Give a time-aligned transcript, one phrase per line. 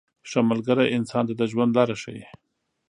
[0.29, 2.23] •ښه ملګری انسان ته د ژوند لاره ښیي.